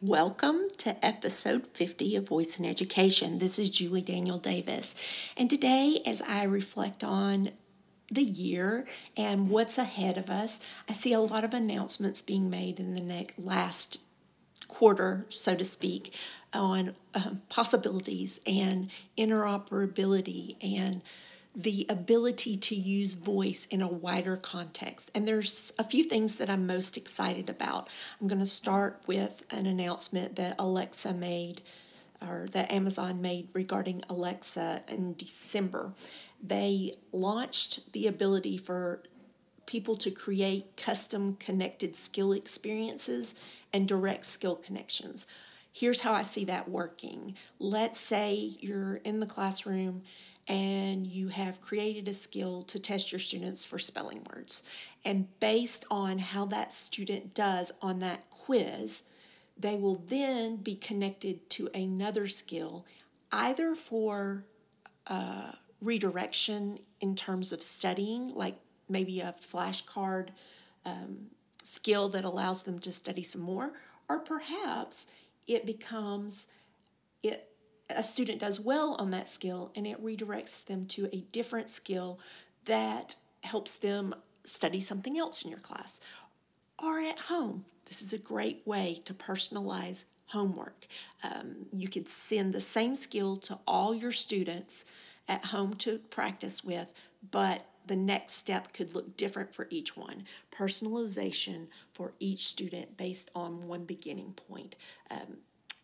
[0.00, 3.40] Welcome to episode 50 of Voice in Education.
[3.40, 4.94] This is Julie Daniel Davis.
[5.36, 7.48] And today, as I reflect on
[8.08, 8.84] the year
[9.16, 13.00] and what's ahead of us, I see a lot of announcements being made in the
[13.00, 13.98] next, last
[14.68, 16.14] quarter, so to speak,
[16.52, 21.02] on um, possibilities and interoperability and
[21.58, 25.10] the ability to use voice in a wider context.
[25.12, 27.88] And there's a few things that I'm most excited about.
[28.20, 31.62] I'm going to start with an announcement that Alexa made
[32.22, 35.94] or that Amazon made regarding Alexa in December.
[36.40, 39.02] They launched the ability for
[39.66, 43.34] people to create custom connected skill experiences
[43.72, 45.26] and direct skill connections.
[45.72, 47.36] Here's how I see that working.
[47.58, 50.02] Let's say you're in the classroom
[50.48, 54.62] and you have created a skill to test your students for spelling words.
[55.04, 59.02] And based on how that student does on that quiz,
[59.58, 62.86] they will then be connected to another skill,
[63.30, 64.46] either for
[65.06, 68.56] uh, redirection in terms of studying, like
[68.88, 70.28] maybe a flashcard
[70.86, 71.26] um,
[71.62, 73.72] skill that allows them to study some more,
[74.08, 75.06] or perhaps
[75.46, 76.46] it becomes
[77.22, 77.50] it
[77.90, 82.20] a student does well on that skill and it redirects them to a different skill
[82.64, 86.00] that helps them study something else in your class
[86.82, 87.64] or at home.
[87.86, 90.86] This is a great way to personalize homework.
[91.24, 94.84] Um, you could send the same skill to all your students
[95.26, 96.90] at home to practice with,
[97.30, 100.24] but the next step could look different for each one.
[100.52, 104.76] Personalization for each student based on one beginning point.
[105.10, 105.38] Um,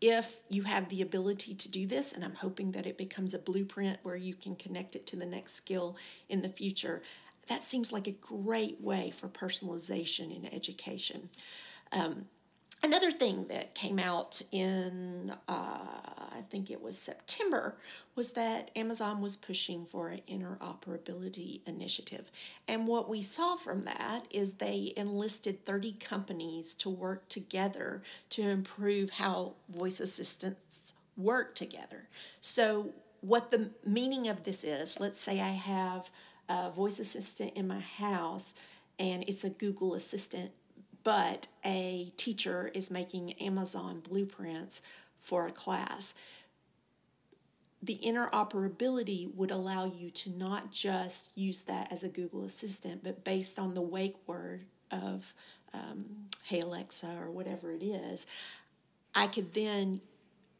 [0.00, 3.38] if you have the ability to do this, and I'm hoping that it becomes a
[3.38, 5.96] blueprint where you can connect it to the next skill
[6.28, 7.02] in the future,
[7.48, 11.28] that seems like a great way for personalization in education.
[11.92, 12.26] Um,
[12.82, 15.52] Another thing that came out in, uh,
[16.32, 17.76] I think it was September,
[18.14, 22.30] was that Amazon was pushing for an interoperability initiative.
[22.66, 28.42] And what we saw from that is they enlisted 30 companies to work together to
[28.42, 32.08] improve how voice assistants work together.
[32.40, 36.08] So, what the meaning of this is let's say I have
[36.48, 38.54] a voice assistant in my house
[38.98, 40.52] and it's a Google Assistant
[41.02, 44.82] but a teacher is making Amazon blueprints
[45.20, 46.14] for a class.
[47.82, 53.24] The interoperability would allow you to not just use that as a Google Assistant, but
[53.24, 55.32] based on the wake word of
[55.72, 56.04] um,
[56.44, 58.26] Hey Alexa or whatever it is,
[59.14, 60.00] I could then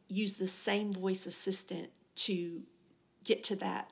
[0.07, 2.61] use the same voice assistant to
[3.23, 3.91] get to that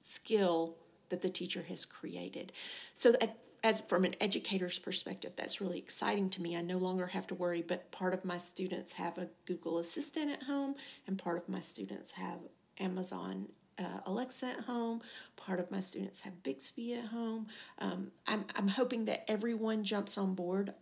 [0.00, 0.76] skill
[1.10, 2.52] that the teacher has created.
[2.94, 6.56] So at as from an educator's perspective, that's really exciting to me.
[6.56, 10.32] I no longer have to worry, but part of my students have a Google Assistant
[10.32, 10.74] at home,
[11.06, 12.40] and part of my students have
[12.80, 15.02] Amazon uh, Alexa at home.
[15.36, 17.46] Part of my students have Bixby at home.
[17.78, 20.74] Um, I'm, I'm hoping that everyone jumps on board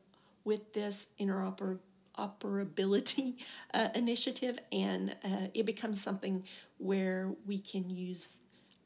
[0.44, 3.34] with this interoperability
[3.74, 6.42] uh, initiative and uh, it becomes something
[6.78, 8.40] where we can use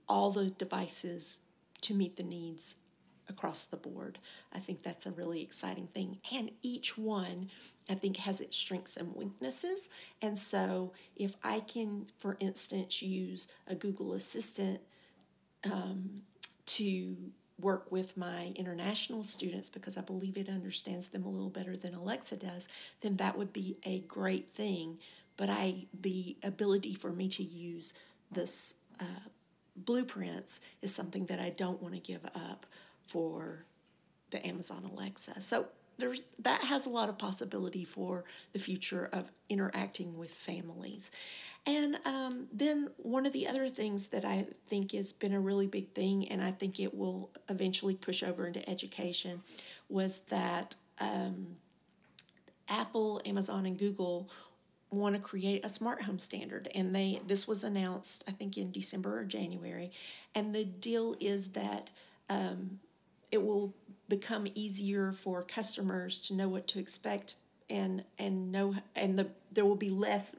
[0.09, 1.39] all the devices
[1.81, 2.77] to meet the needs
[3.29, 4.19] across the board.
[4.53, 6.19] I think that's a really exciting thing.
[6.35, 7.51] And each one,
[7.91, 9.89] I think, has its strengths and weaknesses.
[10.23, 14.81] And so, if I can, for instance, use a Google Assistant
[15.65, 16.23] um,
[16.67, 17.17] to
[17.61, 21.95] work with my international students because I believe it understands them a little better than
[21.95, 22.69] Alexa does,
[23.01, 24.99] then that would be a great thing.
[25.37, 27.95] But I, the ability for me to use
[28.31, 29.29] this uh,
[29.77, 32.67] blueprints is something that I don't want to give up
[33.07, 33.67] for
[34.31, 35.41] the Amazon Alexa.
[35.41, 35.67] So
[35.99, 41.11] there's that has a lot of possibility for the future of interacting with families.
[41.67, 45.67] And um, then one of the other things that I think has been a really
[45.67, 49.41] big thing, and I think it will eventually push over into education,
[49.89, 51.57] was that um,
[52.69, 54.31] Apple, Amazon, and Google
[54.91, 58.71] want to create a smart home standard and they this was announced i think in
[58.71, 59.91] december or january
[60.37, 61.91] and the deal is that
[62.31, 62.79] um,
[63.35, 63.75] it will
[64.09, 67.35] become easier for customers to know what to expect
[67.69, 70.37] and and know and the there will be less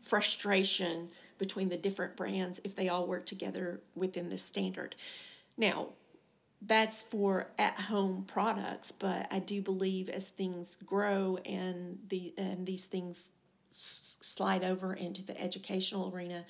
[0.00, 1.08] frustration
[1.38, 4.94] between the different brands if they all work together within this standard.
[5.58, 5.88] Now,
[6.62, 12.86] that's for at-home products, but I do believe as things grow and the and these
[12.86, 13.30] things
[13.70, 16.44] slide over into the educational arena,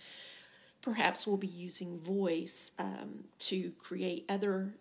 [0.83, 4.75] perhaps we'll be using voice um, to create other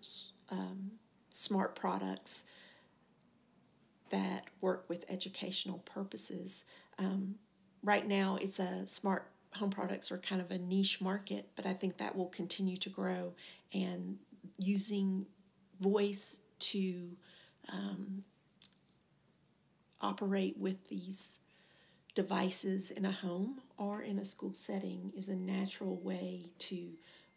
[0.52, 0.92] um,
[1.36, 2.46] smart products
[4.10, 6.64] that work with educational purposes.
[6.98, 7.36] Um,
[7.84, 11.74] right now, it's a smart home products are kind of a niche market, but I
[11.74, 13.34] think that will continue to grow
[13.74, 14.18] and
[14.58, 15.26] using
[15.80, 17.18] voice to
[17.72, 18.24] um,
[20.02, 21.40] operate with these
[22.14, 26.92] devices in a home or in a school setting is a natural way to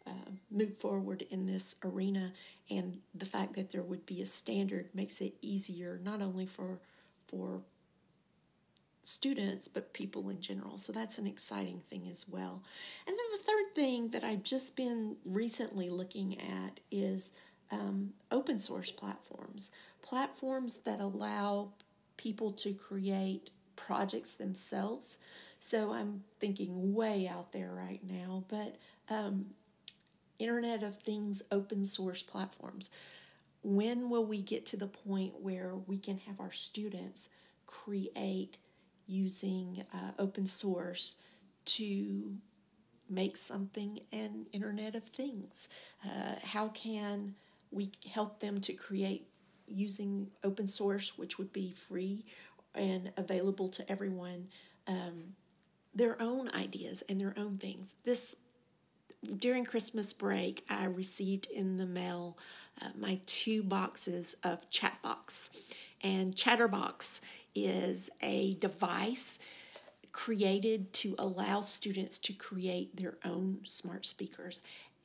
[0.07, 2.31] uh, move forward in this arena.
[2.69, 6.79] And the fact that there would be a standard makes it easier not only for
[7.27, 7.61] for
[9.03, 10.77] students but people in general.
[10.77, 12.63] So that's an exciting thing as well.
[13.07, 17.31] And then the third thing that I've just been recently looking at is
[17.71, 19.71] um, open source platforms,
[20.01, 21.69] platforms that allow
[22.17, 25.19] people to create projects themselves.
[25.59, 28.75] So I'm thinking way out there right now, but
[29.09, 29.47] um,
[30.39, 32.89] Internet of Things open source platforms.
[33.61, 37.29] When will we get to the point where we can have our students
[37.65, 38.57] create
[39.05, 41.15] using uh, open source
[41.65, 42.37] to
[43.09, 45.67] make something an Internet of Things?
[46.05, 47.35] Uh, how can
[47.71, 49.27] we help them to create
[49.67, 52.25] using open source, which would be free
[52.73, 54.47] and available to everyone,
[54.87, 55.35] um,
[55.93, 57.95] their own ideas and their own things?
[58.05, 58.35] This
[59.37, 62.37] during Christmas break, I received in the mail
[62.81, 65.49] uh, my two boxes of Chatterbox.
[66.03, 67.21] And Chatterbox
[67.53, 69.39] is a device
[70.11, 74.61] created to allow students to create their own smart speakers.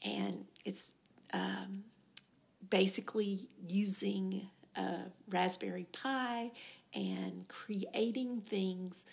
[0.07, 0.93] And it's
[1.33, 1.85] um,
[2.71, 4.97] basically using a
[5.29, 6.51] Raspberry Pi
[6.95, 9.05] and creating things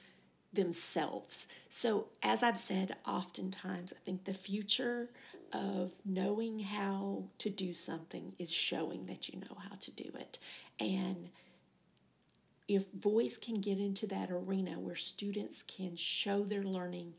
[0.53, 1.48] themselves.
[1.69, 5.09] So, as I've said oftentimes, I think the future
[5.53, 10.39] of knowing how to do something is showing that you know how to do it.
[10.80, 11.30] And
[12.68, 17.13] if voice can get into that arena where students can show their learning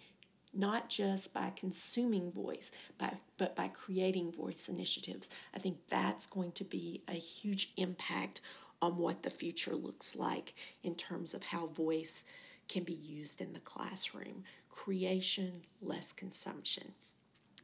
[0.55, 6.53] not just by consuming voice, by, but by creating voice initiatives, I think that's going
[6.53, 8.41] to be a huge impact
[8.83, 12.25] on what the future looks like in terms of how voice
[12.73, 14.45] can be used in the classroom.
[14.71, 15.53] Creation,
[15.83, 16.93] less consumption.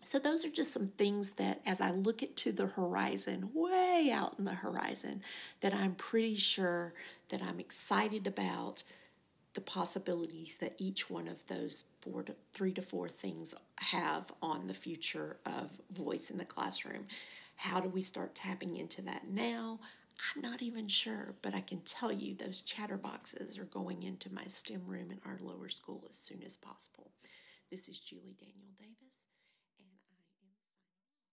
[0.05, 4.11] So, those are just some things that, as I look at to the horizon, way
[4.13, 5.23] out in the horizon,
[5.61, 6.95] that I'm pretty sure
[7.31, 8.83] that I'm excited about
[9.55, 14.67] the possibilities that each one of those four to three to four things have on
[14.67, 17.07] the future of voice in the classroom.
[17.57, 19.81] How do we start tapping into that now?
[20.19, 24.45] I'm not even sure, but I can tell you those chatterboxes are going into my
[24.45, 27.11] STEM room in our lower school as soon as possible.
[27.71, 29.28] This is Julie Daniel Davis.